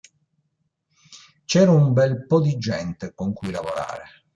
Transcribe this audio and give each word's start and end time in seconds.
C'era 1.45 1.69
un 1.71 1.93
bel 1.93 2.25
po' 2.25 2.41
di 2.41 2.57
gente 2.57 3.13
con 3.13 3.33
cui 3.33 3.51
lavorare. 3.51 4.23